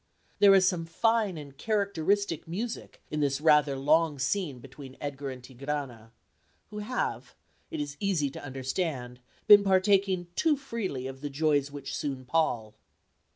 [0.39, 5.43] There is some fine and characteristic music in this rather long scene between Edgar and
[5.43, 6.11] Tigrana,
[6.71, 7.35] who have,
[7.69, 12.73] it is easy to understand, been partaking too freely of the joys which soon pall.